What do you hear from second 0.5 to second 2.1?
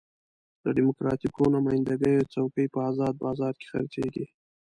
د ډیموکراتیکو نماینده